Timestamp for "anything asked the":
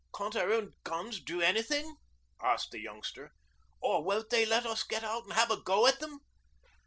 1.43-2.79